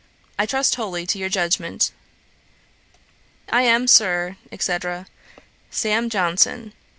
[0.39, 1.91] I trust wholly to your judgement.
[3.49, 4.77] 'I am, Sir, &c.
[5.69, 6.09] 'SAM.
[6.09, 6.73] JOHNSON.'